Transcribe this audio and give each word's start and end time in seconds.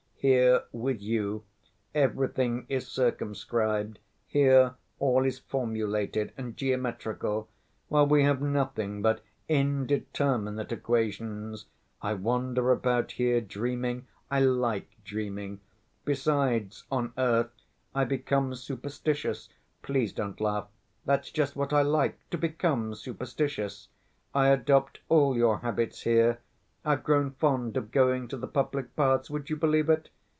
Here, 0.23 0.65
with 0.71 1.01
you, 1.01 1.45
everything 1.95 2.67
is 2.69 2.85
circumscribed, 2.87 3.97
here 4.27 4.75
all 4.99 5.25
is 5.25 5.39
formulated 5.39 6.31
and 6.37 6.55
geometrical, 6.55 7.49
while 7.87 8.05
we 8.05 8.21
have 8.21 8.39
nothing 8.39 9.01
but 9.01 9.21
indeterminate 9.49 10.71
equations! 10.71 11.65
I 12.03 12.13
wander 12.13 12.71
about 12.71 13.13
here 13.13 13.41
dreaming. 13.41 14.05
I 14.29 14.41
like 14.41 14.91
dreaming. 15.03 15.59
Besides, 16.05 16.83
on 16.91 17.13
earth 17.17 17.49
I 17.95 18.03
become 18.03 18.53
superstitious. 18.53 19.49
Please 19.81 20.13
don't 20.13 20.39
laugh, 20.39 20.67
that's 21.03 21.31
just 21.31 21.55
what 21.55 21.73
I 21.73 21.81
like, 21.81 22.19
to 22.29 22.37
become 22.37 22.93
superstitious. 22.93 23.87
I 24.35 24.49
adopt 24.49 24.99
all 25.09 25.35
your 25.35 25.57
habits 25.61 26.01
here: 26.03 26.41
I've 26.83 27.03
grown 27.03 27.29
fond 27.33 27.77
of 27.77 27.91
going 27.91 28.27
to 28.29 28.37
the 28.37 28.47
public 28.47 28.95
baths, 28.95 29.29
would 29.29 29.51
you 29.51 29.55
believe 29.55 29.87
it? 29.87 30.09